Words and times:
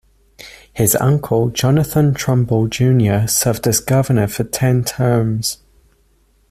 His 0.73 0.95
uncle, 0.95 1.51
Jonathan 1.51 2.15
Trumbull 2.15 2.65
Junior 2.67 3.27
served 3.27 3.67
as 3.67 3.79
governor 3.79 4.25
for 4.27 4.43
ten 4.43 4.83
terms. 4.83 5.59